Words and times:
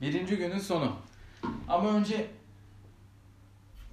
Birinci 0.00 0.36
günün 0.36 0.58
sonu. 0.58 0.96
Ama 1.68 1.94
önce 1.96 2.26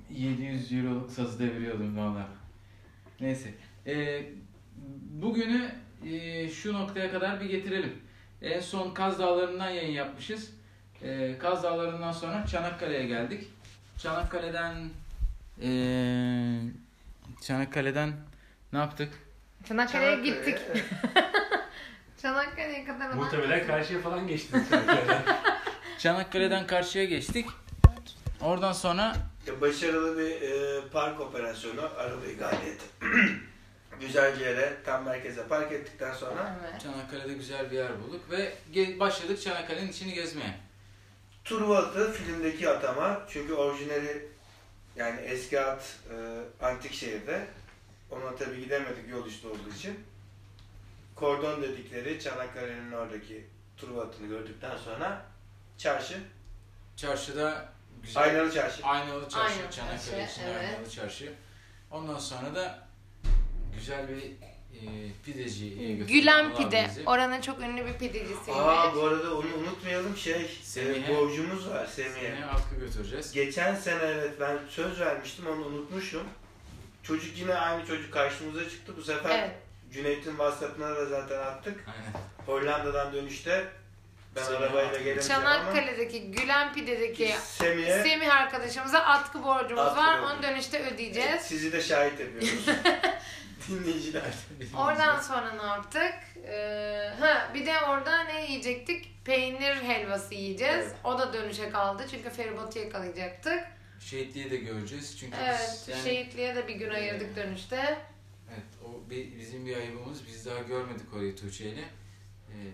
700 0.10 0.74
euroluk 0.74 1.12
sazı 1.12 1.40
deviriyordum 1.40 1.98
valla. 1.98 2.28
Neyse. 3.22 3.54
Ee, 3.88 4.26
bugünü 5.12 5.72
e, 6.06 6.50
şu 6.50 6.74
noktaya 6.74 7.12
kadar 7.12 7.42
bir 7.42 7.46
getirelim. 7.46 7.94
En 8.42 8.60
son 8.60 8.94
Kaz 8.94 9.20
Dağları'ndan 9.20 9.70
yayın 9.70 9.92
yapmışız. 9.94 10.52
Ee, 11.04 11.38
Kaz 11.40 11.64
Dağları'ndan 11.64 12.12
sonra 12.12 12.46
Çanakkale'ye 12.46 13.06
geldik. 13.08 13.48
Çanakkale'den 13.98 14.90
ee, 15.62 16.60
Çanakkale'den 17.42 18.14
ne 18.74 18.80
yaptık? 18.80 19.14
Çanakkale'ye 19.68 20.12
Çanakkale. 20.12 20.36
gittik. 20.52 20.58
Çanakkale'ye 22.22 22.86
kadar 22.86 23.08
olan- 23.08 23.18
Muhtemelen 23.18 23.68
karşıya 23.68 24.00
falan 24.00 24.28
geçtiniz. 24.28 24.68
Çanakkale'den. 26.06 26.68
Karşıya 26.68 27.06
geçtik. 27.06 27.46
Oradan 28.42 28.74
sonra 28.74 29.16
Başarılı 29.62 30.18
bir 30.18 30.42
e, 30.42 30.82
park 30.90 31.20
operasyonu. 31.22 31.82
Arabayı 31.98 32.38
gayet 32.38 32.82
güzel 34.00 34.36
bir 34.40 34.46
yere, 34.46 34.78
tam 34.86 35.04
merkeze 35.04 35.48
park 35.48 35.72
ettikten 35.72 36.14
sonra 36.14 36.60
Evet. 36.62 36.82
Çanakkale'de 36.82 37.34
güzel 37.34 37.72
bir 37.72 37.76
yer 37.76 38.02
bulduk 38.04 38.32
ve 38.32 38.54
ge- 38.74 39.00
başladık 39.00 39.42
Çanakkale'nin 39.42 39.92
içini 39.92 40.14
gezmeye. 40.14 40.56
Truva 41.46 41.78
atı 41.78 42.12
filmdeki 42.12 42.70
atama. 42.70 43.22
Çünkü 43.30 43.54
orijinali 43.54 44.28
yani 44.96 45.20
eski 45.22 45.60
at 45.62 45.96
e, 46.12 46.16
antik 46.66 46.94
şehirde. 46.94 47.48
Ona 48.12 48.36
tabii 48.36 48.60
gidemedik 48.64 49.10
yol 49.10 49.26
üstü 49.26 49.48
olduğu 49.48 49.70
için. 49.78 50.00
Kordon 51.16 51.62
dedikleri 51.62 52.20
Çanakkale'nin 52.20 52.92
oradaki 52.92 53.46
Truva 53.78 54.02
atını 54.02 54.28
gördükten 54.28 54.78
sonra 54.78 55.35
çarşı, 55.78 56.18
Çarşıda 56.96 57.70
güzel 58.04 58.24
Aynalı 58.24 58.52
Çarşı. 58.54 58.86
Aynalı 58.86 59.30
Çarşı, 59.30 59.38
Aynalı 59.56 59.72
Çanakkale 59.72 60.00
Çarşı, 60.00 60.32
için 60.32 60.42
evet. 60.44 60.70
Aynalı 60.76 60.90
Çarşı. 60.90 61.34
Ondan 61.92 62.18
sonra 62.18 62.56
da 62.56 62.88
güzel 63.76 64.08
bir 64.10 64.22
e, 64.76 64.88
pideciye 65.26 65.92
götürdük. 65.96 66.10
Gülen 66.10 66.44
Allah 66.46 66.58
Pide. 66.58 66.86
bizi. 66.90 67.04
Oranın 67.06 67.42
çok 67.42 67.60
ünlü 67.62 67.86
bir 67.86 67.94
pidecisiymiş. 67.94 68.50
Aa 68.50 68.96
bu 68.96 69.04
arada 69.04 69.38
onu 69.38 69.48
unutmayalım 69.60 70.18
şey, 70.18 70.60
Semih'e. 70.64 71.14
e, 71.14 71.16
borcumuz 71.16 71.70
var 71.70 71.86
Semih'e. 71.86 72.14
Seni 72.36 72.40
Hakkı 72.46 72.76
götüreceğiz. 72.80 73.32
Geçen 73.32 73.76
sene 73.76 74.04
evet 74.04 74.34
ben 74.40 74.58
söz 74.70 75.00
vermiştim 75.00 75.46
onu 75.48 75.66
unutmuşum. 75.66 76.24
Çocuk 77.04 77.38
yine 77.38 77.54
aynı 77.56 77.86
çocuk 77.86 78.14
karşımıza 78.14 78.70
çıktı. 78.70 78.94
Bu 78.98 79.02
sefer 79.04 79.40
Evet. 79.40 79.56
Cüneyt'in 79.94 80.30
WhatsApp'ına 80.32 80.96
da 80.96 81.06
zaten 81.06 81.40
attık. 81.40 81.86
Aynen. 81.88 82.26
Hollanda'dan 82.46 83.14
dönüşte 83.14 83.66
ben 84.36 84.44
Semih'e 84.44 84.66
arabayla 84.66 84.98
gelemeyeceğim 85.00 85.42
ama 85.46 85.54
Çanakkale'deki 85.56 86.32
Gülen 86.32 86.74
Pide'deki 86.74 87.36
Semih'e 87.44 88.04
Semih 88.04 88.36
arkadaşımıza 88.42 89.00
atkı 89.00 89.44
borcumuz 89.44 89.84
Atkı 89.84 89.98
var. 90.02 90.22
borcu. 90.22 90.34
Onu 90.34 90.44
dönüşte 90.44 90.80
ödeyeceğiz. 90.94 91.42
sizi 91.42 91.72
de 91.72 91.82
şahit 91.82 92.20
ediyoruz. 92.20 92.66
Dinleyiciler. 93.70 94.24
Oradan 94.78 95.20
sonra 95.22 95.52
ne 95.52 95.64
yaptık? 95.64 96.14
Ee, 96.48 97.10
ha 97.20 97.52
bir 97.54 97.66
de 97.66 97.74
orada 97.82 98.24
ne 98.24 98.46
yiyecektik? 98.46 99.26
Peynir 99.26 99.76
helvası 99.76 100.34
yiyeceğiz. 100.36 100.76
Evet. 100.86 100.96
O 101.04 101.20
da 101.20 101.34
dönüşe 101.34 101.70
kaldı 101.70 102.06
çünkü 102.12 102.30
feribotu 102.30 102.80
yakalayacaktık. 102.80 103.60
Şehitliği 104.00 104.52
de 104.52 104.58
göreceğiz 104.58 105.18
çünkü 105.20 105.38
Evet, 105.46 105.60
biz 105.88 105.88
yani, 105.88 106.04
şehitliğe 106.04 106.56
de 106.56 106.68
bir 106.68 106.76
gün 106.76 106.90
ayırdık 106.90 107.36
dönüşte. 107.36 107.98
evet, 108.50 108.64
o 108.86 109.10
bir, 109.10 109.38
bizim 109.40 109.66
bir 109.66 109.78
ayıbımız. 109.78 110.28
Biz 110.28 110.46
daha 110.46 110.60
görmedik 110.60 111.14
orayı 111.14 111.36
Tuğçe 111.36 111.64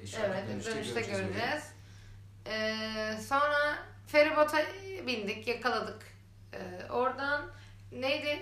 inşallah 0.01 0.23
Evet, 0.25 0.43
dönüşte, 0.49 0.71
dönüşte 0.75 0.93
göreceğiz 1.01 1.21
göreceğiz. 1.27 1.63
Ee, 2.47 3.21
sonra 3.27 3.77
feribota 4.07 4.61
bindik, 5.07 5.47
yakaladık. 5.47 6.01
Ee, 6.53 6.57
oradan 6.91 7.51
neydi? 7.91 8.39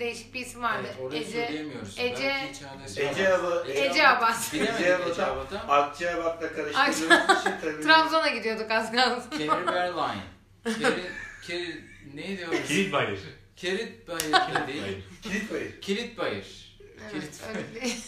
Değişik 0.00 0.34
bir 0.34 0.40
isim 0.40 0.62
vardı. 0.62 0.86
Evet, 0.86 1.00
orayı 1.00 1.22
Ece 1.22 1.46
söyleyemiyoruz. 1.46 1.98
Ece- 1.98 2.22
Belki 2.28 2.50
hiç 2.88 2.98
Ece 2.98 3.30
var. 3.32 3.40
Hava, 3.40 3.64
Ece 3.68 4.08
Abbas. 4.08 4.52
Bilemedik 4.52 4.74
Ece 4.80 4.84
Ece 4.92 4.94
Abbas'a- 4.96 5.26
Abbas'a. 5.26 5.58
Akçabat'la 5.58 6.52
karıştırdığımız 6.52 7.40
için 7.40 7.52
tabii. 7.60 7.80
Trabzon'a 7.82 8.28
gidiyorduk 8.28 8.70
az 8.70 8.92
kalsın. 8.92 9.30
Kerry 9.30 9.66
Berline. 9.66 10.22
Kerry, 10.64 11.10
Kerry, 11.46 11.84
ne 12.14 12.38
diyoruz? 12.38 12.58
Kilit 12.68 12.92
bayır. 12.92 13.20
Kerit 13.56 14.08
Bayır 14.08 14.20
Kilit 14.20 14.68
değil. 14.68 14.82
bayır. 14.82 15.04
Kilit 15.22 15.52
Bayır. 15.52 15.80
Kilit 15.80 16.18
Bayır. 16.18 16.78
Evet, 17.02 17.10
Kilit, 17.12 17.40
öyle 17.48 17.80
değil. 17.80 18.04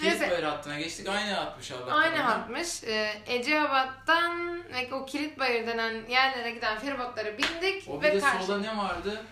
Kilit 0.00 0.12
Neyse. 0.20 0.30
Bayır 0.30 0.42
hattına 0.42 0.78
geçtik. 0.80 1.08
Aynı 1.08 1.32
hatmış 1.32 1.70
Allah 1.72 1.94
Aynı 1.94 2.16
hatmış. 2.16 2.84
Ee, 2.84 3.12
Eceabat'tan 3.26 4.58
ve 4.72 4.94
o 4.94 5.06
Kilitbayır 5.06 5.66
denen 5.66 5.94
yerlere 6.08 6.50
giden 6.50 6.78
feribotlara 6.78 7.38
bindik 7.38 7.88
O 7.88 8.02
bir 8.02 8.08
ve 8.08 8.14
de 8.14 8.20
karşı... 8.20 8.44
solda 8.46 8.58
ne 8.60 8.76
vardı? 8.76 9.22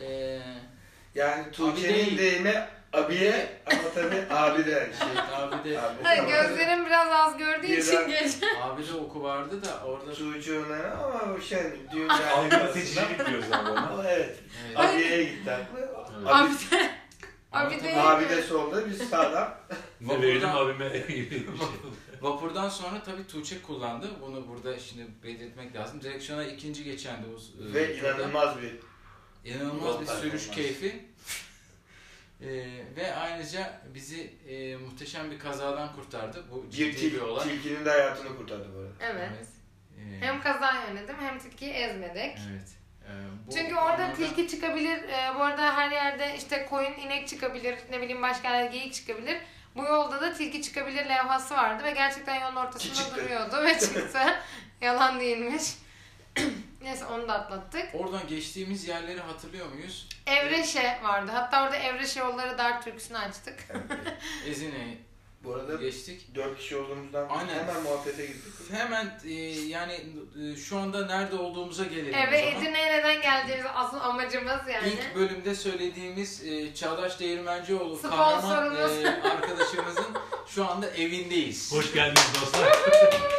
Ee, 0.00 0.38
Yani 1.14 1.42
Abi 1.42 1.50
Tuğçe'nin 1.52 1.94
değil. 1.94 2.18
deyimi 2.18 2.66
abiye 2.92 3.48
ama 3.66 3.80
tabii 3.94 4.24
abi 4.34 4.66
de. 4.66 4.90
şey, 4.98 5.22
abi 5.36 5.70
de 5.70 5.80
Abi, 5.80 6.02
Ha, 6.02 6.14
gözlerim 6.14 6.86
biraz 6.86 7.08
az 7.12 7.38
gördüğü 7.38 7.68
Birden- 7.68 7.80
için 7.80 8.08
gece. 8.08 8.46
abi 8.62 8.84
de 8.84 8.94
oku 8.94 9.22
vardı 9.22 9.64
da 9.64 9.84
orada 9.86 10.14
Tuğçe 10.14 10.42
ona 10.42 10.92
ama 10.92 11.34
o 11.34 11.40
şey 11.40 11.58
Algılı 12.36 12.58
arasında- 12.60 12.72
seçicilik 12.72 13.26
diyoruz 13.26 13.46
abi 13.52 13.70
ona. 13.70 13.88
Ama 13.88 14.04
evet. 14.08 14.36
evet, 14.68 14.76
Abiye'ye 14.78 15.24
gitti. 15.24 15.50
evet. 15.78 15.88
Abi 16.26 16.50
de, 16.50 16.90
abi 17.52 17.82
tabii 17.82 17.84
de- 17.84 18.00
Abi 18.00 18.28
de 18.28 18.42
solda 18.42 18.88
biz 18.88 18.98
sağdan. 19.10 19.54
Verelim 20.00 20.42
Vapurdan, 20.48 20.66
abime 20.66 20.90
şey. 21.06 21.42
vapurdan 22.20 22.68
sonra 22.68 23.02
tabii 23.02 23.26
Tuğçe 23.26 23.62
kullandı. 23.62 24.10
Bunu 24.22 24.48
burada 24.48 24.78
şimdi 24.78 25.06
belirtmek 25.24 25.74
lazım. 25.74 26.00
Direksiyona 26.02 26.44
ikinci 26.44 26.84
geçendi. 26.84 27.26
O, 27.26 27.62
e, 27.70 27.74
Ve 27.74 27.96
turda. 28.00 28.10
inanılmaz 28.12 28.56
bir 28.62 28.76
İnanılmaz 29.44 30.00
bir 30.00 30.06
sürüş 30.06 30.22
performansı. 30.22 30.50
keyfi. 30.50 31.04
Ee, 32.42 32.46
ve 32.96 33.14
ayrıca 33.14 33.80
bizi 33.94 34.34
e, 34.48 34.76
muhteşem 34.76 35.30
bir 35.30 35.38
kazadan 35.38 35.94
kurtardı. 35.94 36.44
Bu 36.50 36.64
bir 36.66 36.70
ciddi 36.70 36.92
bir 36.92 37.10
til, 37.10 37.20
olay. 37.20 37.48
tilkinin 37.48 37.84
de 37.84 37.90
hayatını 37.90 38.36
kurtardı 38.36 38.68
bu 38.74 38.78
arada. 38.78 38.92
Evet. 39.00 39.46
Ee, 39.98 40.20
Hem 40.26 40.42
kaza 40.42 40.72
yönettim 40.88 41.16
hem 41.20 41.38
tilkiyi 41.38 41.70
ezmedik. 41.72 42.38
evet. 42.50 42.68
Ee, 43.06 43.12
bu 43.46 43.52
Çünkü 43.52 43.74
orada 43.74 43.92
anlamda- 44.04 44.14
tilki 44.16 44.48
çıkabilir, 44.48 44.98
e, 45.02 45.34
bu 45.38 45.42
arada 45.42 45.76
her 45.76 45.90
yerde 45.90 46.34
işte 46.38 46.66
koyun, 46.70 46.92
inek 46.92 47.28
çıkabilir, 47.28 47.78
ne 47.90 48.00
bileyim 48.00 48.22
başka 48.22 48.56
yerde 48.56 48.76
geyik 48.78 48.94
çıkabilir. 48.94 49.36
Bu 49.76 49.84
yolda 49.84 50.20
da 50.20 50.32
tilki 50.32 50.62
çıkabilir 50.62 51.04
levhası 51.08 51.54
vardı 51.54 51.84
ve 51.84 51.90
gerçekten 51.90 52.40
yolun 52.40 52.56
ortasında 52.56 53.16
duruyordu 53.16 53.62
ve 53.64 53.78
çıktı. 53.80 54.18
Yalan 54.80 55.20
değilmiş. 55.20 55.62
Neyse 56.82 57.04
onu 57.04 57.28
da 57.28 57.34
atlattık. 57.34 57.88
Oradan 57.94 58.26
geçtiğimiz 58.28 58.88
yerleri 58.88 59.20
hatırlıyor 59.20 59.72
muyuz? 59.72 60.08
Evreşe 60.26 60.98
vardı. 61.02 61.32
Hatta 61.34 61.64
orada 61.64 61.76
Evreşe 61.76 62.20
yolları 62.20 62.58
dar 62.58 62.82
türküsünü 62.82 63.18
açtık. 63.18 63.66
Ezine'yi 64.46 65.09
Bu 65.44 65.54
arada 65.54 65.74
geçtik. 65.74 66.34
dört 66.34 66.58
kişi 66.58 66.76
olduğumuzdan 66.76 67.26
Aynen. 67.30 67.54
hemen 67.58 67.82
muhabbete 67.82 68.26
gittik. 68.26 68.52
Hemen 68.70 69.20
e, 69.26 69.32
yani 69.68 69.92
e, 70.42 70.56
şu 70.56 70.78
anda 70.78 71.06
nerede 71.06 71.36
olduğumuza 71.36 71.84
gelelim 71.84 72.14
Evet, 72.14 72.44
o 72.44 72.50
zaman. 72.50 72.62
Edirne'ye 72.62 72.92
neden 72.98 73.22
geldiğimiz 73.22 73.66
asıl 73.74 74.00
amacımız 74.00 74.60
yani. 74.72 74.88
İlk 74.88 75.14
bölümde 75.14 75.54
söylediğimiz 75.54 76.44
e, 76.46 76.74
Çağdaş 76.74 77.20
Değirmencioğlu 77.20 77.96
Sponsorumuz. 77.98 78.42
kahraman 78.42 79.04
e, 79.04 79.08
arkadaşımızın 79.30 80.06
şu 80.46 80.66
anda 80.68 80.90
evindeyiz. 80.90 81.72
Hoş 81.72 81.92
geldiniz 81.92 82.28
dostlar. 82.40 82.72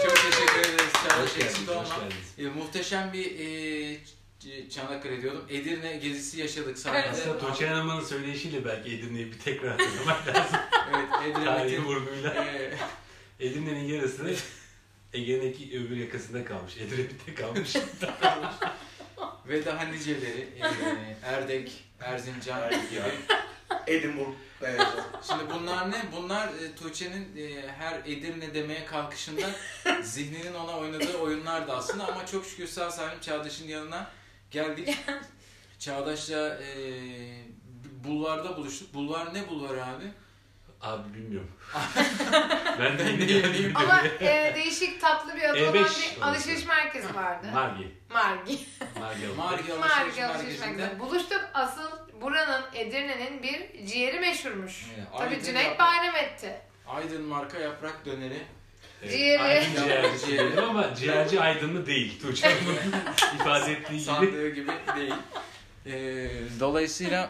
Çok 0.06 0.16
teşekkür 0.16 0.60
ederiz 0.60 0.94
Çağdaş 0.94 1.20
Hoş 1.24 1.34
geldiniz. 1.34 1.54
eksik 1.54 1.70
olma. 1.70 1.84
geldiniz. 1.84 2.40
E, 2.56 2.60
muhteşem 2.60 3.14
bir 3.14 3.40
e, 3.40 3.98
Ç- 4.42 4.70
Çanakkale 4.70 5.22
diyordum. 5.22 5.46
Edirne 5.50 5.98
gezisi 5.98 6.40
yaşadık 6.40 6.78
sahnede. 6.78 7.10
Aslında 7.10 7.40
Tuğçe 7.40 7.68
Hanım'ın 7.68 8.02
söyleyişiyle 8.04 8.66
belki 8.66 8.90
Edirne'yi 8.90 9.32
bir 9.32 9.40
tekrar 9.40 9.70
hatırlamak 9.72 10.28
lazım. 10.36 10.60
Evet, 10.96 11.38
Edirne 11.38 11.64
Metin. 11.64 11.84
vurguyla. 11.84 12.46
E, 12.46 12.74
Edirne'nin 13.40 13.84
yarısı 13.84 14.36
Ege'deki 15.14 15.80
öbür 15.80 15.98
yakasında 15.98 16.46
kalmış. 16.46 16.78
Edirne'de 16.78 17.36
kalmış. 17.36 17.76
ve 19.48 19.66
daha 19.66 19.84
niceleri. 19.84 20.48
E, 20.60 21.16
Erdek, 21.24 21.84
Erzincan 22.00 22.70
gibi. 22.70 23.02
Edinburgh. 23.88 24.34
Evet. 24.62 24.82
Şimdi 25.28 25.44
bunlar 25.54 25.92
ne? 25.92 26.02
Bunlar 26.18 26.48
e, 26.48 26.76
Tuğçe'nin 26.76 27.38
e, 27.38 27.72
her 27.72 28.00
Edirne 28.06 28.54
demeye 28.54 28.86
kalkışında 28.86 29.50
zihninin 30.02 30.54
ona 30.54 30.78
oynadığı 30.78 31.18
oyunlardı 31.18 31.72
aslında 31.72 32.08
ama 32.08 32.26
çok 32.26 32.46
şükür 32.46 32.68
sağ 32.68 32.92
salim 32.92 33.20
Çağdaş'ın 33.20 33.68
yanına 33.68 34.12
geldik. 34.52 34.98
Çağdaş'la 35.80 36.60
e, 36.64 36.94
bulvarda 38.04 38.58
buluştuk. 38.58 38.94
Bulvar 38.94 39.34
ne 39.34 39.48
bulvarı 39.48 39.86
abi? 39.86 40.06
Abi 40.82 41.14
bilmiyorum. 41.14 41.52
ben 42.80 43.00
de 43.00 43.04
yeniyim. 43.04 43.28
geldim. 43.28 43.72
Ama 43.76 44.02
e, 44.22 44.52
değişik 44.56 45.02
tatlı 45.02 45.36
bir 45.36 45.42
adı 45.50 45.58
E5 45.58 45.64
olan 45.64 45.74
bir 45.74 45.80
orası. 45.80 46.26
alışveriş 46.26 46.66
merkezi 46.66 47.16
vardı. 47.16 47.48
Margi. 47.54 47.88
Margi. 48.14 48.60
Margi. 49.00 49.28
Margi 49.38 49.74
Alışveriş 49.74 49.78
Margi 49.80 50.26
alışveriş 50.26 50.60
Merkezi'nde. 50.60 50.82
merkezi. 50.82 51.00
Buluştuk. 51.00 51.42
Asıl 51.54 51.90
buranın 52.22 52.62
Edirne'nin 52.74 53.44
bir 53.44 53.86
ciğeri 53.88 54.20
meşhurmuş. 54.20 54.86
Evet, 54.98 55.08
Tabii 55.18 55.30
Aydın 55.36 55.46
Cüneyt 55.46 55.68
yap- 55.68 55.80
bayram 55.80 56.16
etti. 56.16 56.56
Aydın 56.88 57.22
marka 57.22 57.60
yaprak 57.60 58.06
döneri. 58.06 58.42
Evet, 59.04 59.12
Ciğeri. 59.14 59.42
Aydın 59.44 59.84
ciğerci 59.84 60.28
diyelim 60.28 60.64
ama 60.70 60.96
ciğerci 60.96 61.42
aydınlı 61.42 61.86
değil. 61.86 62.22
Tuğçe 62.22 62.48
Hanım'ın 62.50 62.76
ifade 63.36 63.72
ettiği 63.72 63.92
gibi. 63.94 64.02
sandığı 64.04 64.50
gibi 64.50 64.72
değil. 64.96 65.14
E, 65.86 65.94
dolayısıyla 66.60 67.24
e, 67.24 67.30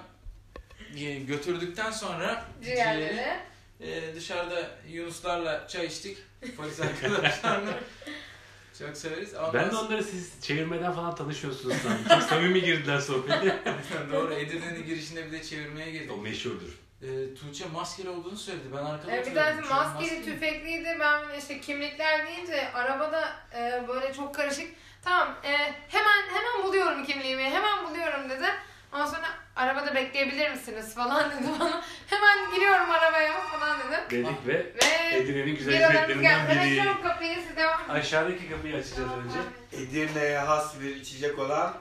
götürdükten 1.27 1.91
sonra 1.91 2.45
ciğeri 2.63 2.75
Ciğerleri. 2.75 3.37
e, 3.79 4.15
dışarıda 4.15 4.69
Yunuslarla 4.89 5.67
çay 5.67 5.85
içtik. 5.85 6.17
Polis 6.57 6.79
arkadaşlarla. 6.79 7.71
Çok 8.79 8.97
severiz. 8.97 9.33
Ondan 9.33 9.53
Ben 9.53 9.71
de 9.71 9.75
onları 9.75 10.03
siz 10.03 10.41
çevirmeden 10.41 10.93
falan 10.93 11.15
tanışıyorsunuz 11.15 11.75
sandım. 11.77 12.07
Çok 12.09 12.23
samimi 12.23 12.61
girdiler 12.61 12.99
sohbete. 12.99 13.59
Doğru 14.11 14.33
Edirne'nin 14.33 14.85
girişinde 14.85 15.25
bir 15.25 15.31
de 15.31 15.43
çevirmeye 15.43 15.91
girdik. 15.91 16.11
o 16.11 16.17
meşhurdur. 16.17 16.79
Ee, 17.01 17.35
Tuğçe 17.35 17.65
maskeli 17.65 18.09
olduğunu 18.09 18.37
söyledi. 18.37 18.63
Ben 18.73 18.85
arkada 18.85 19.11
Evet, 19.11 19.27
bir 19.27 19.35
tanesi 19.35 19.61
maskeli, 19.73 20.11
maskeli. 20.11 20.25
tüfekliydi. 20.25 20.97
Ben 20.99 21.39
işte 21.39 21.61
kimlikler 21.61 22.27
deyince 22.27 22.71
arabada 22.73 23.33
e, 23.55 23.83
böyle 23.87 24.13
çok 24.13 24.35
karışık. 24.35 24.67
Tamam, 25.03 25.35
e, 25.43 25.51
hemen 25.87 26.21
hemen 26.33 26.63
buluyorum 26.63 27.05
kimliğimi, 27.05 27.43
hemen 27.43 27.89
buluyorum 27.89 28.29
dedi. 28.29 28.45
Ondan 28.93 29.05
sonra 29.05 29.27
arabada 29.55 29.95
bekleyebilir 29.95 30.51
misiniz 30.51 30.95
falan 30.95 31.31
dedi 31.31 31.49
bana. 31.59 31.81
Hemen 32.07 32.51
giriyorum 32.55 32.91
arabaya 32.91 33.41
falan 33.41 33.79
dedim. 33.79 33.99
Dedik 34.25 34.47
ve 34.47 34.53
Ve 34.53 35.15
Edirne'nin 35.17 35.55
güzel 35.55 35.73
biralarımız 35.73 36.01
hizmetlerinden 36.09 36.47
geldi. 36.47 36.59
biri. 36.71 36.79
Açıyorum 36.81 37.01
kapıyı 37.03 37.35
siz 37.47 37.57
devam 37.57 37.81
edin. 37.81 37.89
Aşağıdaki 37.93 38.49
kapıyı 38.49 38.75
açacağız 38.75 39.09
önce. 39.25 39.83
Edirne'ye 39.83 40.37
has 40.37 40.79
bir 40.81 40.95
içecek 40.95 41.39
olan 41.39 41.73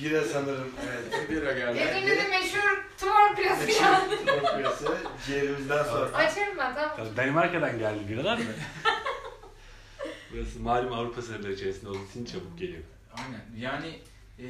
bira 0.00 0.24
sanırım. 0.24 0.72
Evet. 0.92 1.30
Bira 1.30 1.52
geldi. 1.52 1.78
Edirne'de 1.78 2.28
meşhur 2.28 2.84
tuvar 3.00 3.36
pirası 3.36 3.70
ya. 3.82 4.02
Burası 4.58 4.96
ciğerimizden 5.26 5.84
sonra. 5.84 6.16
Açarım 6.16 6.58
ben 6.58 6.74
tamam. 6.74 6.90
Tabii 6.96 7.16
Danimarka'dan 7.16 7.78
geldi 7.78 8.08
biralar 8.08 8.36
mı? 8.38 8.44
Burası 10.32 10.60
malum 10.60 10.92
Avrupa 10.92 11.22
sınırları 11.22 11.52
içerisinde 11.52 11.90
olduğu 11.90 12.04
için 12.10 12.24
çabuk 12.24 12.58
geliyor. 12.58 12.82
Aynen. 13.16 13.42
Yani 13.66 13.98
e, 14.38 14.46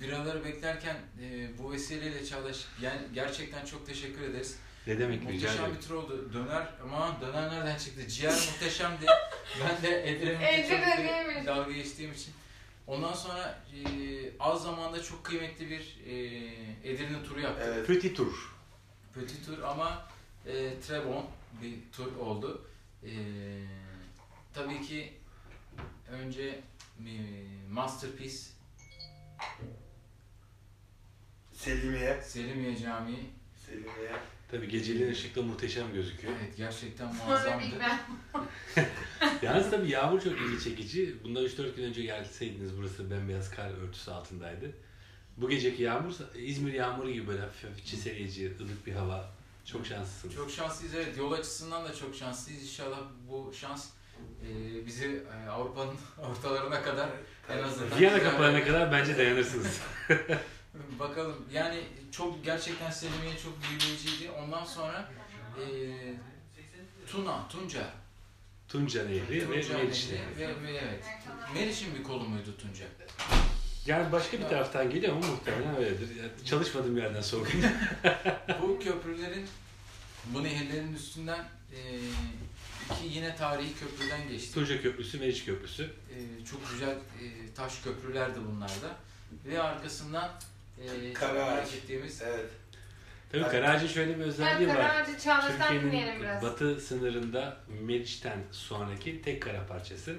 biraları 0.00 0.44
beklerken 0.44 0.96
e, 1.22 1.58
bu 1.58 1.72
vesileyle 1.72 2.26
Çağdaş 2.26 2.64
yani 2.82 3.00
gerçekten 3.14 3.64
çok 3.64 3.86
teşekkür 3.86 4.22
ederiz. 4.22 4.58
Ne 4.86 4.98
demek 4.98 5.20
rica 5.20 5.30
Muhteşem 5.32 5.64
ederim. 5.64 5.76
bir 5.76 5.86
tur 5.88 5.94
oldu. 5.94 6.30
Döner 6.32 6.68
ama 6.82 7.20
döner 7.20 7.50
nereden 7.50 7.78
çıktı? 7.78 8.08
Ciğer 8.08 8.32
muhteşemdi. 8.32 9.06
ben 9.64 9.82
de 9.82 10.10
Edirne'de 10.10 10.60
Edirne 10.60 11.36
çok 11.36 11.46
dalga 11.46 11.72
geçtiğim 11.72 12.12
için. 12.12 12.34
Ondan 12.86 13.12
sonra 13.12 13.62
e, 13.74 13.80
az 14.40 14.62
zamanda 14.62 15.02
çok 15.02 15.24
kıymetli 15.24 15.70
bir 15.70 15.96
e, 16.06 16.14
Edirne 16.90 17.22
turu 17.24 17.40
yaptık. 17.40 17.68
Evet. 17.68 17.86
Petit 17.86 18.16
Tour. 18.16 18.56
Petit 19.14 19.46
tur 19.46 19.62
ama 19.62 20.08
e, 20.46 20.52
très 20.80 21.06
bon 21.06 21.26
bir 21.62 21.74
tur 21.92 22.16
oldu. 22.16 22.66
E, 23.02 23.10
tabii 24.54 24.82
ki 24.82 25.12
önce 26.10 26.60
e, 27.06 27.12
Masterpiece 27.70 28.38
Selimiye. 31.56 32.22
Selimiye 32.22 32.76
Camii. 32.76 33.30
Selimiye. 33.66 34.12
Tabii 34.50 34.68
geceliğin 34.68 35.12
ışıkta 35.12 35.42
muhteşem 35.42 35.92
gözüküyor. 35.92 36.32
Evet 36.42 36.56
gerçekten 36.56 37.14
muazzamdı. 37.14 37.64
Yalnız 39.42 39.70
tabii 39.70 39.90
yağmur 39.90 40.20
çok 40.20 40.32
ilgi 40.32 40.64
çekici. 40.64 41.24
Bundan 41.24 41.44
3-4 41.44 41.76
gün 41.76 41.82
önce 41.82 42.02
gelseydiniz 42.02 42.78
burası 42.78 43.10
bembeyaz 43.10 43.50
kar 43.50 43.70
örtüsü 43.70 44.10
altındaydı. 44.10 44.72
Bu 45.36 45.48
geceki 45.48 45.82
yağmur 45.82 46.12
İzmir 46.34 46.72
yağmuru 46.72 47.10
gibi 47.10 47.28
böyle 47.28 47.40
hafif 47.40 47.70
hafif 47.70 47.86
çiseleyici, 47.86 48.52
ılık 48.60 48.86
bir 48.86 48.92
hava. 48.92 49.30
Çok 49.64 49.86
şanslısınız. 49.86 50.34
Çok 50.34 50.50
şanslıyız 50.50 50.94
evet. 50.94 51.18
Yol 51.18 51.32
açısından 51.32 51.84
da 51.84 51.94
çok 51.94 52.14
şanslıyız. 52.14 52.62
İnşallah 52.62 53.00
bu 53.28 53.52
şans 53.60 53.88
e, 54.42 54.86
bizi 54.86 55.24
e, 55.46 55.48
Avrupa'nın 55.48 55.96
ortalarına 56.30 56.82
kadar 56.82 57.08
en 57.50 57.62
azından... 57.62 57.98
Viyana 57.98 58.22
kapılarına 58.22 58.64
kadar 58.64 58.92
bence 58.92 59.18
dayanırsınız. 59.18 59.80
Bakalım. 60.98 61.44
Yani 61.52 61.80
çok 62.12 62.44
gerçekten 62.44 62.90
Selimiye 62.90 63.38
çok 63.42 63.54
büyüleyiciydi. 63.62 64.30
Ondan 64.30 64.64
sonra 64.64 65.08
e, 65.56 65.64
Tuna, 67.06 67.48
Tunca. 67.48 67.90
Tunca 68.68 69.04
Nehri 69.04 69.40
ve 69.40 69.46
Meriç 69.46 69.70
Nehri 69.70 69.86
Nehri. 69.86 70.38
ve, 70.38 70.62
ve 70.62 70.70
evet. 70.70 71.04
Meriç'in 71.54 71.94
bir 71.94 72.02
kolu 72.02 72.24
muydu 72.24 72.56
Tunca? 72.58 72.84
Yani 73.86 74.12
başka 74.12 74.38
bir 74.38 74.42
taraftan 74.42 74.90
geliyor 74.90 75.12
ama 75.12 75.26
muhtemelen 75.26 75.76
öyledir. 75.76 76.16
Yani 76.16 76.30
çalışmadığım 76.44 76.96
yerden 76.96 77.20
sordum. 77.20 77.52
bu 78.62 78.78
köprülerin, 78.78 79.46
bu 80.26 80.44
nehirlerin 80.44 80.94
üstünden 80.94 81.48
e, 81.72 81.80
iki 82.92 83.14
yine 83.16 83.36
tarihi 83.36 83.74
köprüden 83.74 84.28
geçtik. 84.28 84.54
Tunca 84.54 84.82
Köprüsü, 84.82 85.18
Meriç 85.18 85.44
Köprüsü. 85.44 85.82
E, 85.82 86.44
çok 86.44 86.70
güzel 86.70 86.90
e, 86.94 87.54
taş 87.54 87.82
köprülerdi 87.82 88.38
bunlar 88.52 88.68
da. 88.68 88.96
Ve 89.44 89.62
arkasından 89.62 90.30
e, 90.80 91.76
ettiğimiz 91.76 92.22
Evet. 92.22 92.50
Tabii 93.32 93.42
Evet. 93.42 93.50
Karaağaç'ın 93.52 93.86
şöyle 93.86 94.18
bir 94.18 94.24
özelliği 94.24 94.68
Ben 94.68 94.76
var. 94.76 95.04
Türkiye'nin 95.48 96.20
biraz. 96.22 96.42
batı 96.42 96.80
sınırında 96.80 97.56
Meriç'ten 97.68 98.38
sonraki 98.52 99.22
tek 99.22 99.42
kara 99.42 99.66
parçası. 99.66 100.16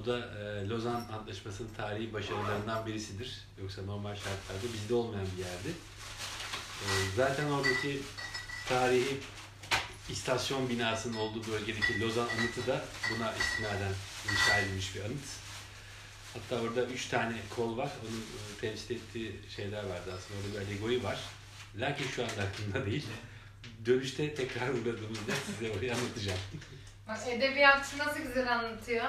O 0.00 0.06
da 0.06 0.18
e, 0.18 0.68
Lozan 0.68 1.06
Antlaşması'nın 1.12 1.68
tarihi 1.76 2.12
başarılarından 2.12 2.86
birisidir. 2.86 3.44
Yoksa 3.62 3.82
normal 3.82 4.14
şartlarda 4.14 4.72
bizde 4.74 4.94
olmayan 4.94 5.26
bir 5.36 5.44
yerdi. 5.44 5.68
E, 6.82 6.86
zaten 7.16 7.50
oradaki 7.50 8.00
tarihi 8.68 9.16
istasyon 10.08 10.68
binasının 10.68 11.16
olduğu 11.16 11.52
bölgedeki 11.52 12.00
Lozan 12.00 12.28
anıtı 12.38 12.66
da 12.66 12.84
buna 13.10 13.32
istinaden 13.32 13.92
inşa 14.32 14.58
edilmiş 14.58 14.94
bir 14.94 15.00
anıt. 15.00 15.45
Hatta 16.36 16.62
orada 16.62 16.84
üç 16.84 17.06
tane 17.06 17.34
kol 17.56 17.76
var. 17.76 17.90
Onun 18.08 18.20
e, 18.20 18.60
temsil 18.60 18.96
ettiği 18.96 19.40
şeyler 19.56 19.84
vardı 19.84 20.14
aslında. 20.16 20.40
Orada 20.40 20.60
bir 20.60 20.66
alegori 20.66 21.04
var. 21.04 21.18
Lakin 21.76 22.06
şu 22.06 22.22
anda 22.22 22.32
aklımda 22.32 22.86
değil. 22.86 23.06
Dönüşte 23.86 24.34
tekrar 24.34 24.68
uğradığımızda 24.68 25.32
size 25.46 25.72
orayı 25.78 25.94
anlatacağım. 25.94 26.38
Edebiyatçı 27.28 27.98
nasıl 27.98 28.20
güzel 28.20 28.52
anlatıyor. 28.52 29.04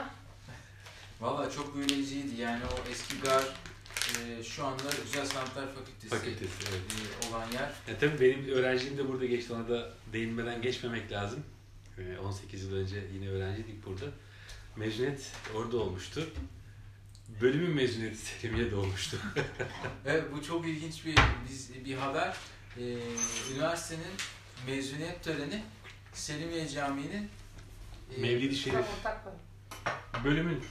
Valla 1.21 1.51
çok 1.51 1.75
büyüleyiciydi 1.75 2.41
yani 2.41 2.63
o 2.65 2.91
eski 2.91 3.21
gar 3.21 3.43
e, 4.07 4.43
şu 4.43 4.65
anda 4.65 4.83
Güzel 5.03 5.25
Sanatlar 5.25 5.65
Fakültesi, 5.75 6.09
Fakültesi, 6.09 6.53
evet. 6.69 6.81
e, 7.23 7.27
olan 7.27 7.51
yer. 7.51 7.71
Ya 7.87 7.99
tabii 7.99 8.21
benim 8.21 8.49
öğrenciliğim 8.49 8.97
de 8.97 9.07
burada 9.07 9.25
geçti. 9.25 9.53
Ona 9.53 9.69
da 9.69 9.89
değinmeden 10.13 10.61
geçmemek 10.61 11.11
lazım. 11.11 11.43
Ee, 11.97 12.17
18 12.17 12.63
yıl 12.63 12.75
önce 12.75 13.03
yine 13.13 13.29
öğrenciydik 13.29 13.85
burada. 13.85 14.05
Mezuniyet 14.75 15.31
orada 15.55 15.77
olmuştu. 15.77 16.29
Bölümün 17.27 17.75
mezuniyeti 17.75 18.17
Selimiye'de 18.17 18.75
olmuştu. 18.75 19.17
Evet 20.05 20.23
bu 20.33 20.43
çok 20.43 20.67
ilginç 20.67 21.05
bir 21.05 21.15
biz 21.49 21.85
bir 21.85 21.97
haber. 21.97 22.37
E, 22.77 22.83
üniversitenin 23.53 24.13
mezuniyet 24.67 25.23
töreni 25.23 25.63
Selimiye 26.13 26.69
Camii'nin 26.69 27.29
e, 28.17 28.21
Mevlid-i 28.21 28.55
Şerif. 28.55 28.85
Bölümün 30.23 30.63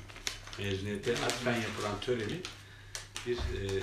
mezuniyete 0.59 1.13
atfen 1.13 1.61
yapılan 1.61 2.01
töreni 2.01 2.41
bir 3.27 3.37
e, 3.37 3.83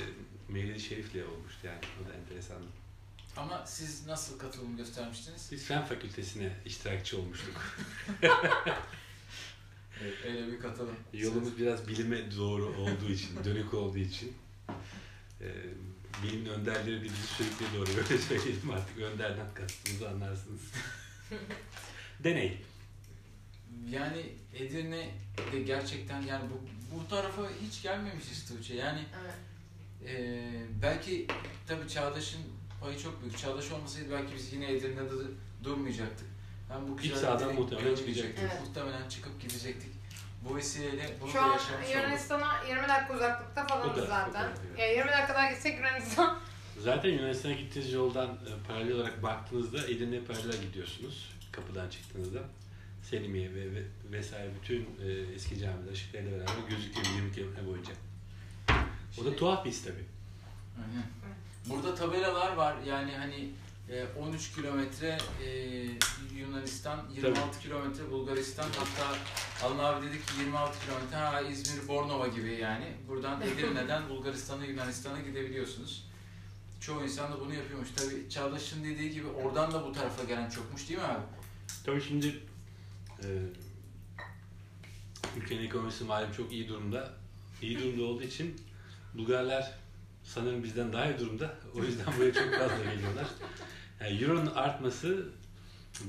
Mevlid-i 0.49 0.79
Şerif'le 0.79 1.15
olmuştu 1.15 1.67
yani. 1.67 1.79
O 2.03 2.09
da 2.09 2.13
enteresandı. 2.13 2.67
Ama 3.37 3.65
siz 3.65 4.07
nasıl 4.07 4.39
katılım 4.39 4.77
göstermiştiniz? 4.77 5.49
Biz 5.51 5.65
Fen 5.65 5.85
Fakültesine 5.85 6.51
iştirakçı 6.65 7.17
olmuştuk. 7.19 7.61
Evet, 10.01 10.13
öyle 10.25 10.51
bir 10.51 10.59
katılım. 10.59 10.95
Yolumuz 11.13 11.57
biraz 11.57 11.88
bilime 11.88 12.35
doğru 12.38 12.65
olduğu 12.65 13.09
için, 13.09 13.29
dönük 13.45 13.73
olduğu 13.73 13.97
için 13.97 14.33
e, 15.41 15.47
bilimin 16.23 16.50
önderleri 16.50 17.00
de 17.00 17.03
bizi 17.03 17.15
sürekli 17.15 17.77
doğru 17.77 17.89
öyle 17.89 18.17
söyleyelim 18.21 18.69
artık 18.69 18.97
önderden 18.97 19.53
kastımızı 19.53 20.09
anlarsınız. 20.09 20.62
Deney. 22.23 22.62
Yani 23.89 24.25
Edirne'de 24.55 25.62
gerçekten 25.62 26.21
yani 26.21 26.43
bu, 26.50 26.62
bu 26.95 27.07
tarafa 27.07 27.50
hiç 27.62 27.81
gelmemişiz 27.81 28.47
Tuğçe. 28.47 28.75
Yani 28.75 29.05
Evet. 29.23 29.33
Ee, 30.07 30.65
belki 30.81 31.27
tabii 31.67 31.88
Çağdaş'ın 31.88 32.41
payı 32.81 33.00
çok 33.00 33.21
büyük. 33.21 33.38
Çağdaş 33.38 33.71
olmasaydı 33.71 34.12
belki 34.12 34.35
biz 34.35 34.53
yine 34.53 34.71
Edirne'de 34.71 35.19
de 35.19 35.27
durmayacaktık. 35.63 36.27
Ben 36.73 36.87
bu 36.87 37.01
İlk 37.01 37.15
direkt 37.15 37.59
muhtemelen 37.59 37.95
çıkacaktık. 37.95 38.39
Evet. 38.41 38.61
Muhtemelen 38.67 39.09
çıkıp 39.09 39.41
gidecektik. 39.41 39.91
Bu 40.49 40.55
vesileyle 40.55 41.09
bunu 41.21 41.29
Şu 41.29 41.37
da 41.37 41.41
an 41.41 41.51
yaşamış 41.51 41.87
olduk. 41.87 41.95
Yunanistan'a 41.95 42.63
20 42.69 42.87
dakika 42.87 43.13
uzaklıkta 43.13 43.63
O 43.63 43.67
falanız 43.67 43.97
da- 43.97 44.05
zaten. 44.05 44.29
o 44.29 44.33
da, 44.33 44.51
evet. 44.69 44.79
Ya 44.79 44.91
20 44.91 45.11
dakika 45.11 45.33
daha 45.33 45.51
gitsek 45.51 45.77
Yunanistan. 45.77 46.39
Zaten 46.79 47.09
Yunanistan'a 47.09 47.53
gittiğiniz 47.53 47.93
yoldan 47.93 48.27
e, 48.27 48.67
paralel 48.67 48.91
olarak 48.95 49.23
baktığınızda 49.23 49.87
Edirne'ye 49.87 50.21
paralel 50.21 50.61
gidiyorsunuz 50.61 51.33
kapıdan 51.51 51.89
çıktığınızda. 51.89 52.39
Selimiye 53.09 53.55
ve, 53.55 53.71
ve 53.75 53.83
vesaire 54.11 54.49
bütün 54.61 54.81
e, 54.81 55.11
eski 55.35 55.59
camiler 55.59 55.91
ışıklarıyla 55.93 56.31
beraber 56.39 56.69
gözüküyor 56.69 57.05
20 57.15 57.31
kilometre 57.31 57.67
boyunca. 57.67 57.91
O 59.21 59.25
da 59.25 59.29
Şey- 59.29 59.35
tuhaf 59.35 59.65
bir 59.65 59.69
his 59.69 59.83
tabii. 59.83 60.05
Aynen. 60.77 61.03
Burada 61.69 61.95
tabelalar 61.95 62.53
var 62.53 62.75
yani 62.87 63.11
hani 63.17 63.49
13 64.19 64.55
kilometre 64.55 65.17
e, 65.43 65.49
Yunanistan, 66.37 67.05
26 67.15 67.59
kilometre 67.59 68.11
Bulgaristan. 68.11 68.63
Hatta 68.63 69.17
Alın 69.65 69.79
abi 69.79 70.07
dedik 70.07 70.27
ki 70.27 70.33
26 70.39 70.79
kilometre 70.85 71.15
ha 71.15 71.41
İzmir, 71.41 71.87
Bornova 71.87 72.27
gibi 72.27 72.53
yani. 72.53 72.85
Buradan 73.07 73.41
Edirne'den 73.53 74.09
Bulgaristan'a, 74.09 74.65
Yunanistan'a 74.65 75.19
gidebiliyorsunuz. 75.19 76.07
Çoğu 76.79 77.03
insan 77.03 77.31
da 77.31 77.39
bunu 77.39 77.53
yapıyormuş. 77.53 77.89
Tabii 77.95 78.29
Çağdaş'ın 78.29 78.83
dediği 78.83 79.11
gibi 79.11 79.27
oradan 79.27 79.71
da 79.71 79.85
bu 79.85 79.91
tarafa 79.91 80.23
gelen 80.23 80.49
çokmuş 80.49 80.89
değil 80.89 80.99
mi 80.99 81.05
abi? 81.05 81.23
Tabii 81.85 82.01
şimdi 82.01 82.39
e, 83.23 83.27
ülkenin 85.37 85.65
ekonomisi 85.65 86.03
malum 86.03 86.31
çok 86.31 86.51
iyi 86.51 86.67
durumda. 86.67 87.13
İyi 87.61 87.79
durumda 87.79 88.03
olduğu 88.03 88.23
için 88.23 88.61
Bulgarlar 89.13 89.71
sanırım 90.23 90.63
bizden 90.63 90.93
daha 90.93 91.05
iyi 91.11 91.19
durumda. 91.19 91.53
O 91.75 91.83
yüzden 91.83 92.05
buraya 92.17 92.33
çok 92.33 92.53
fazla 92.53 92.93
geliyorlar. 92.93 93.27
Yani 94.01 94.23
Euro'nun 94.23 94.51
artması 94.55 95.25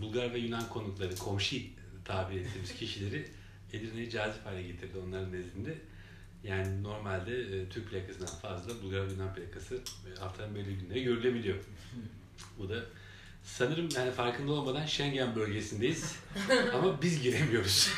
Bulgar 0.00 0.34
ve 0.34 0.38
Yunan 0.38 0.68
konukları, 0.68 1.16
komşu 1.16 1.56
tabir 2.04 2.40
ettiğimiz 2.40 2.74
kişileri 2.74 3.28
Edirne'yi 3.72 4.10
cazip 4.10 4.46
hale 4.46 4.62
getirdi 4.62 4.98
onların 5.06 5.32
nezdinde. 5.32 5.78
Yani 6.44 6.82
normalde 6.82 7.40
e, 7.40 7.68
Türk 7.68 7.90
plakasından 7.90 8.34
fazla 8.42 8.82
Bulgar 8.82 9.06
Yunan 9.06 9.34
plakası 9.34 9.74
e, 9.74 10.20
haftanın 10.20 10.54
belli 10.54 10.78
günleri 10.78 11.04
görülebiliyor. 11.04 11.56
Bu 12.58 12.68
da 12.68 12.84
sanırım 13.44 13.88
yani 13.96 14.10
farkında 14.12 14.52
olmadan 14.52 14.86
Schengen 14.86 15.36
bölgesindeyiz 15.36 16.16
ama 16.74 17.02
biz 17.02 17.22
giremiyoruz. 17.22 17.90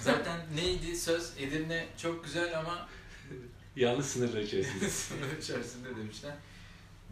Zaten 0.00 0.40
neydi 0.54 0.96
söz? 0.96 1.32
Edirne 1.38 1.86
çok 1.98 2.24
güzel 2.24 2.58
ama 2.58 2.88
Yalnız 3.76 4.06
sınırlar 4.06 4.40
içerisinde. 4.40 4.88
sınır 4.90 5.38
içerisinde 5.38 5.96
demişler. 5.96 6.34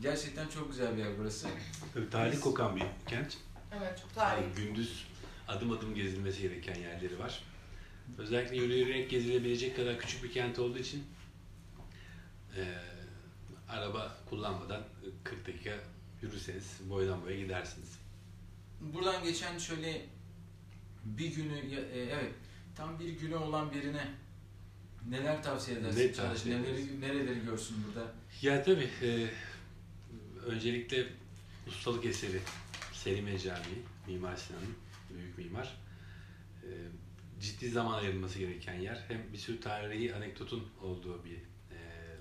Gerçekten 0.00 0.48
çok 0.48 0.70
güzel 0.70 0.96
bir 0.96 1.02
yer 1.02 1.18
burası. 1.18 1.48
Tabii 1.94 2.10
Tarih 2.10 2.40
kokan 2.40 2.76
bir 2.76 2.82
kent. 3.06 3.36
Evet 3.78 4.00
çok 4.02 4.14
tarihi. 4.14 4.42
Yani 4.44 4.54
gündüz 4.54 5.06
adım 5.48 5.72
adım 5.72 5.94
gezilmesi 5.94 6.42
gereken 6.42 6.74
yerleri 6.74 7.18
var. 7.18 7.42
Özellikle 8.18 8.56
yürüyerek 8.56 9.10
gezilebilecek 9.10 9.76
kadar 9.76 9.98
küçük 9.98 10.22
bir 10.24 10.32
kent 10.32 10.58
olduğu 10.58 10.78
için 10.78 11.04
eee, 12.56 12.78
araba 13.68 14.16
kullanmadan 14.30 14.82
40 15.24 15.46
dakika 15.46 15.70
yürürseniz 16.22 16.78
boydan 16.90 17.22
boya 17.22 17.36
gidersiniz. 17.36 17.98
Buradan 18.80 19.24
geçen 19.24 19.58
şöyle 19.58 20.06
bir 21.04 21.34
günü, 21.34 21.58
e, 21.58 22.00
evet 22.00 22.32
tam 22.76 22.98
bir 23.00 23.08
günü 23.08 23.36
olan 23.36 23.72
birine 23.72 24.08
neler 25.10 25.42
tavsiye 25.42 25.78
edersin? 25.78 25.98
Ne 25.98 26.12
tavsiye 26.12 26.62
Neleri, 26.62 27.00
nereleri 27.00 27.44
görsün 27.44 27.76
burada? 27.86 28.12
Ya 28.42 28.62
tabii 28.62 28.90
eee, 29.02 29.30
öncelikle 30.46 31.06
ustalık 31.66 32.04
eseri 32.04 32.40
Selimiye 32.92 33.38
Camii, 33.38 33.82
Mimar 34.06 34.36
Sinan'ın 34.36 34.74
büyük 35.18 35.38
mimar. 35.38 35.76
Eee, 36.64 36.70
ciddi 37.40 37.70
zaman 37.70 38.02
ayrılması 38.02 38.38
gereken 38.38 38.74
yer. 38.74 39.04
Hem 39.08 39.32
bir 39.32 39.38
sürü 39.38 39.60
tarihi 39.60 40.14
anekdotun 40.14 40.68
olduğu 40.82 41.24
bir 41.24 41.30
eee 41.30 42.16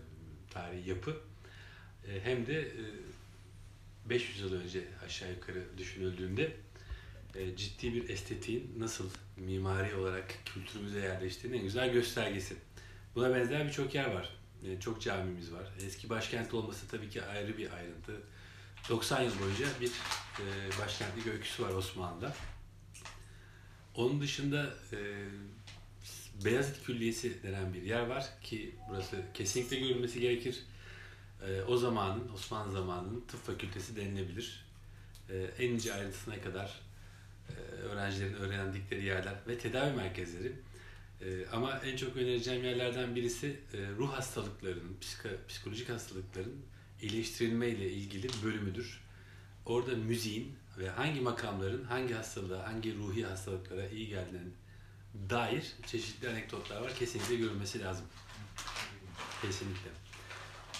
tarihi 0.51 0.89
yapı. 0.89 1.17
Eee, 2.07 2.19
hem 2.23 2.45
de 2.45 2.61
eee, 2.61 2.83
500 4.09 4.39
yıl 4.39 4.53
önce 4.61 4.83
aşağı 5.05 5.29
yukarı 5.31 5.63
düşünüldüğünde 5.77 6.51
eee, 7.35 7.55
ciddi 7.55 7.93
bir 7.93 8.09
estetiğin 8.09 8.73
nasıl 8.79 9.09
mimari 9.37 9.95
olarak 9.95 10.33
kültürümüze 10.45 10.99
yerleştiğinin 10.99 11.57
en 11.57 11.63
güzel 11.63 11.91
göstergesi. 11.93 12.55
Buna 13.17 13.35
benzer 13.35 13.67
birçok 13.67 13.95
yer 13.95 14.13
var. 14.13 14.29
E, 14.63 14.79
Çok 14.79 15.01
camimiz 15.01 15.53
var. 15.53 15.67
Eski 15.85 16.09
başkent 16.09 16.53
olması 16.53 16.87
tabii 16.87 17.09
ki 17.09 17.23
ayrı 17.23 17.57
bir 17.57 17.71
ayrıntı. 17.71 18.21
90 18.89 19.21
yıl 19.21 19.39
boyunca 19.39 19.65
bir 19.81 19.91
e, 20.39 20.45
başkentlik 20.81 21.27
öyküsü 21.27 21.63
var 21.63 21.69
Osmanlı'da. 21.69 22.35
Onun 23.95 24.21
dışında 24.21 24.73
e, 24.93 24.97
Beyazıt 26.45 26.83
Külliyesi 26.83 27.43
denen 27.43 27.73
bir 27.73 27.81
yer 27.81 28.07
var 28.07 28.25
ki 28.43 28.75
burası 28.89 29.21
kesinlikle 29.33 29.79
görülmesi 29.79 30.19
gerekir. 30.19 30.63
E, 31.47 31.61
o 31.61 31.77
zamanın, 31.77 32.29
Osmanlı 32.33 32.71
zamanının 32.71 33.21
tıp 33.27 33.45
fakültesi 33.45 33.95
denilebilir. 33.95 34.65
E, 35.29 35.35
en 35.59 35.69
ince 35.69 35.93
ayrıntısına 35.93 36.41
kadar 36.41 36.81
e, 37.49 37.53
öğrencilerin 37.81 38.33
öğrendikleri 38.33 39.05
yerler 39.05 39.35
ve 39.47 39.57
tedavi 39.57 39.95
merkezleri. 39.95 40.53
Ee, 41.21 41.45
ama 41.51 41.79
en 41.79 41.95
çok 41.97 42.15
önereceğim 42.17 42.63
yerlerden 42.63 43.15
birisi 43.15 43.59
e, 43.73 43.77
ruh 43.97 44.13
hastalıklarının, 44.13 44.97
psiko- 45.01 45.47
psikolojik 45.47 45.89
hastalıkların 45.89 46.65
iyileştirilme 47.01 47.67
ile 47.67 47.91
ilgili 47.91 48.27
bölümüdür. 48.43 49.01
Orada 49.65 49.95
müziğin 49.95 50.55
ve 50.77 50.89
hangi 50.89 51.21
makamların 51.21 51.83
hangi 51.83 52.13
hastalığa, 52.13 52.67
hangi 52.67 52.95
ruhi 52.97 53.25
hastalıklara 53.25 53.89
iyi 53.89 54.07
geldiğine 54.07 54.47
dair 55.29 55.73
çeşitli 55.87 56.29
anekdotlar 56.29 56.81
var. 56.81 56.95
Kesinlikle 56.95 57.35
görülmesi 57.35 57.79
lazım. 57.79 58.05
Kesinlikle. 59.41 59.89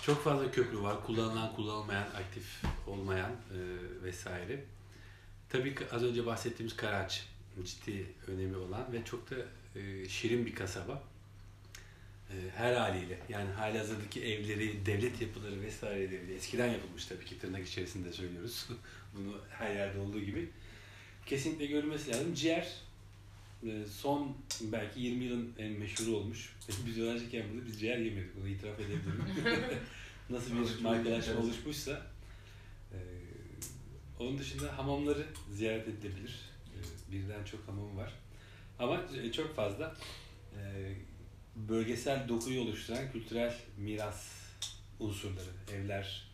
Çok 0.01 0.23
fazla 0.23 0.51
köprü 0.51 0.81
var. 0.81 1.05
Kullanılan, 1.05 1.55
kullanılmayan, 1.55 2.03
aktif 2.07 2.61
olmayan 2.87 3.31
e, 3.31 3.57
vesaire. 4.03 4.65
Tabii 5.49 5.75
ki 5.75 5.83
az 5.91 6.03
önce 6.03 6.25
bahsettiğimiz 6.25 6.75
Karaç 6.75 7.27
ciddi 7.63 8.05
önemi 8.27 8.57
olan 8.57 8.93
ve 8.93 9.05
çok 9.05 9.31
da 9.31 9.35
e, 9.77 10.09
şirin 10.09 10.45
bir 10.45 10.55
kasaba. 10.55 11.03
E, 12.29 12.35
her 12.55 12.73
haliyle 12.73 13.19
yani 13.29 13.51
hali 13.51 13.77
hazırdaki 13.77 14.23
evleri, 14.23 14.85
devlet 14.85 15.21
yapıları 15.21 15.61
vesaireleri 15.61 16.33
eskiden 16.33 16.67
yapılmış 16.67 17.05
tabii 17.05 17.25
ki 17.25 17.39
tırnak 17.39 17.67
içerisinde 17.67 18.13
söylüyoruz. 18.13 18.67
Bunu 19.15 19.41
her 19.49 19.75
yerde 19.75 19.99
olduğu 19.99 20.19
gibi. 20.19 20.49
Kesinlikle 21.25 21.65
görülmesi 21.65 22.11
lazım. 22.11 22.33
Ciğer 22.33 22.73
e, 23.63 23.85
son 23.85 24.37
belki 24.61 24.99
20 24.99 25.23
yılın 25.23 25.53
en 25.57 25.71
meşhuru 25.71 26.15
olmuş. 26.15 26.55
Biz 26.85 26.99
öğrenciyken 26.99 27.43
burada 27.53 27.65
biz 27.65 27.79
ciğer 27.79 27.97
yemedik. 27.97 28.35
Bunu 28.35 28.47
itiraf 28.47 28.79
edebilirim. 28.79 29.23
Nasıl 30.29 30.51
bir 30.51 30.81
markalaşma 30.81 31.41
oluşmuşsa. 31.41 32.07
E, 32.91 32.97
onun 34.19 34.37
dışında 34.37 34.77
hamamları 34.77 35.25
ziyaret 35.53 35.87
edilebilir. 35.87 36.39
Birden 37.11 37.43
çok 37.43 37.67
hamam 37.67 37.97
var. 37.97 38.13
Ama 38.79 39.01
e, 39.23 39.31
çok 39.31 39.55
fazla 39.55 39.95
e, 40.57 40.93
bölgesel 41.55 42.29
dokuyu 42.29 42.61
oluşturan 42.61 43.11
kültürel 43.11 43.55
miras 43.77 44.29
unsurları, 44.99 45.49
evler, 45.73 46.31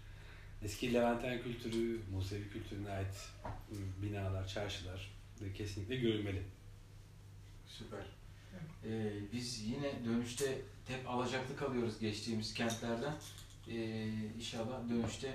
eski 0.63 0.93
Levanten 0.93 1.43
kültürü, 1.43 2.01
Musevi 2.11 2.49
kültürüne 2.49 2.89
ait 2.91 3.29
e, 3.71 4.01
binalar, 4.01 4.47
çarşılar 4.47 5.11
e, 5.41 5.53
kesinlikle 5.53 5.95
görülmeli. 5.95 6.43
Süper. 7.67 8.05
Ee, 8.85 9.11
biz 9.33 9.63
yine 9.63 10.05
dönüşte 10.05 10.61
hep 10.87 11.09
alacaklı 11.09 11.55
kalıyoruz 11.55 11.99
geçtiğimiz 11.99 12.53
kentlerden. 12.53 13.13
Ee, 13.69 14.07
inşallah 14.37 14.89
dönüşte 14.89 15.33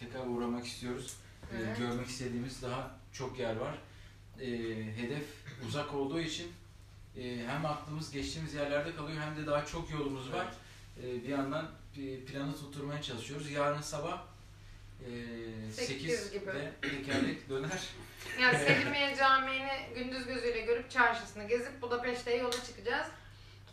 tekrar 0.00 0.26
uğramak 0.26 0.66
istiyoruz. 0.66 1.16
Ee, 1.52 1.56
Evet. 1.56 1.78
görmek 1.78 2.06
istediğimiz 2.06 2.62
daha 2.62 2.98
çok 3.12 3.38
yer 3.38 3.56
var. 3.56 3.78
Ee, 4.40 4.46
hedef 4.96 5.24
uzak 5.68 5.94
olduğu 5.94 6.20
için 6.20 6.52
e, 7.16 7.22
hem 7.46 7.66
aklımız 7.66 8.10
geçtiğimiz 8.10 8.54
yerlerde 8.54 8.96
kalıyor 8.96 9.22
hem 9.22 9.36
de 9.36 9.46
daha 9.46 9.66
çok 9.66 9.90
yolumuz 9.90 10.32
var. 10.32 10.46
Ee, 11.02 11.24
bir 11.24 11.28
yandan 11.28 11.70
bir 11.96 12.24
planı 12.26 12.56
tutturmaya 12.56 13.02
çalışıyoruz. 13.02 13.50
Yarın 13.50 13.80
sabah 13.80 14.22
e, 15.00 15.10
Sekiz 15.72 16.20
8 16.20 16.32
gibi. 16.32 16.46
ve 16.46 16.72
tekerlek 16.80 17.48
döner. 17.48 17.88
Yani 18.40 18.58
Selimiye 18.66 19.16
Camii'ni 19.18 19.94
gündüz 19.94 20.26
gözüyle 20.26 20.60
görüp 20.60 20.90
çarşısını 20.90 21.48
gezip 21.48 21.82
Budapeşte'ye 21.82 22.36
yola 22.36 22.64
çıkacağız. 22.66 23.06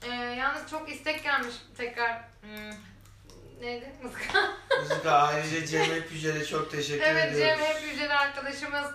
Ee, 0.03 0.07
yalnız 0.15 0.69
çok 0.69 0.91
istek 0.91 1.23
gelmiş 1.23 1.55
tekrar. 1.77 2.21
Hmm, 2.41 2.73
neydi? 3.61 3.93
Mızıka. 4.03 4.57
Müzika 4.81 5.11
ayrıca 5.11 5.65
Cem 5.65 5.85
Hep 5.85 6.11
Yücel'e 6.11 6.45
çok 6.45 6.71
teşekkür 6.71 7.03
evet 7.03 7.33
ediyoruz. 7.33 7.59
Cem 7.59 7.67
hep 7.67 7.91
Yücel 7.91 8.19
arkadaşımız 8.19 8.85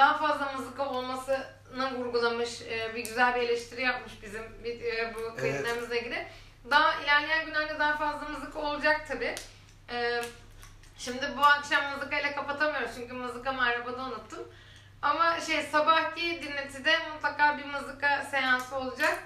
daha 0.00 0.18
fazla 0.18 0.52
mızıka 0.52 0.88
olmasını 0.88 1.98
vurgulamış. 1.98 2.62
Ee, 2.62 2.94
bir 2.94 3.04
güzel 3.04 3.34
bir 3.34 3.40
eleştiri 3.40 3.82
yapmış 3.82 4.12
bizim 4.22 4.42
bir, 4.64 4.80
e, 4.80 5.14
bu 5.14 5.36
kayıtlarımızla 5.36 5.96
ilgili. 5.96 6.26
Daha 6.70 6.94
ilerleyen 7.02 7.46
günlerde 7.46 7.78
daha 7.78 7.96
fazla 7.96 8.28
mızıka 8.28 8.58
olacak 8.58 9.08
tabi. 9.08 9.34
şimdi 10.98 11.22
bu 11.36 11.40
akşam 11.44 11.92
mızıkayla 11.94 12.34
kapatamıyoruz 12.34 12.90
çünkü 12.94 13.12
mızıkamı 13.14 13.62
arabada 13.62 14.02
unuttum. 14.02 14.48
Ama 15.02 15.40
şey 15.40 15.62
sabahki 15.62 16.42
dinletide 16.42 16.98
mutlaka 17.14 17.58
bir 17.58 17.64
mızıka 17.64 18.24
seansı 18.30 18.76
olacak. 18.76 19.18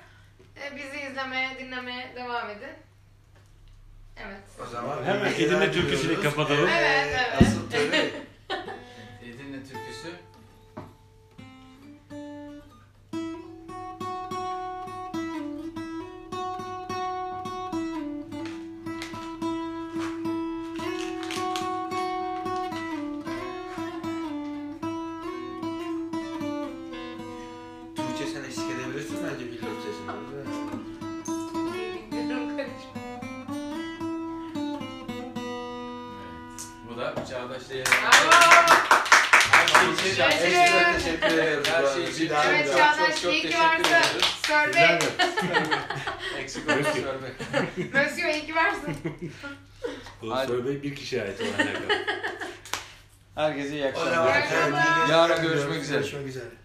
Ee, 0.63 0.77
bizi 0.77 1.01
izlemeye, 1.01 1.59
dinlemeye 1.59 2.13
devam 2.17 2.51
edin. 2.51 2.73
Evet. 4.17 4.41
O 4.63 4.67
zaman 4.67 5.05
Hemen 5.05 5.33
Edirne 5.33 5.73
türküsüyle 5.73 6.03
diliyoruz. 6.17 6.25
kapatalım. 6.37 6.69
Evet, 6.69 7.07
Ee, 7.07 7.11
evet. 7.11 7.43
Asıl 7.43 7.71
tabii 7.71 8.13
diye 29.45 29.53
biliyorum 29.53 29.79
sesini. 29.85 30.05
Bu 36.89 36.97
da 36.97 37.15
Çağdaş 37.31 37.71
Değerli. 37.71 37.85
Eşinize 39.65 40.15
şey 40.15 40.29
teşekkür 40.93 41.27
ediyoruz. 41.27 42.17
Şey 42.17 42.31
evet, 42.51 42.77
Çağdaş 42.77 43.23
çok 43.23 43.33
iyi 43.33 43.43
ki 43.43 43.55
varsın. 43.59 43.85
ediyoruz. 43.85 45.13
Eksik 46.39 46.71
olmuş 46.71 46.87
Sörbe. 46.87 47.33
Özgür 48.05 48.29
iyi 48.29 48.47
ki 48.47 48.55
varsın. 48.55 48.97
Bu 50.23 50.37
Hadi. 50.37 50.83
bir 50.83 50.95
kişiye 50.95 51.23
ait 51.23 51.41
olan 51.41 51.67
herhalde. 51.67 52.07
Herkese 53.35 53.75
iyi 53.75 53.87
akşamlar. 53.87 55.09
Yarın 55.11 55.43
görüşmek 55.43 55.83
üzere. 55.83 55.99
Görüşmek 55.99 56.27
üzere. 56.27 56.64